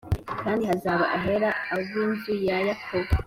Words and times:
kandi 0.41 0.63
hazaba 0.71 1.05
ahera 1.17 1.49
ab 1.73 1.85
inzu 2.01 2.33
ya 2.47 2.57
Yakobo 2.67 3.09